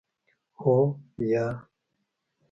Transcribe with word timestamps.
هو 0.61 0.75
👍 1.15 1.17
یا 1.31 1.45
👎 1.57 1.59